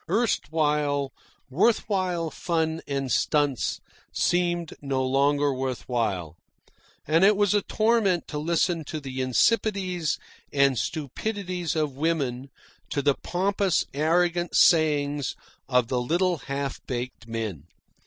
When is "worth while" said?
1.47-2.31, 5.53-6.35